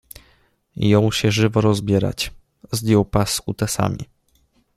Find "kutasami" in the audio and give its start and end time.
3.41-4.05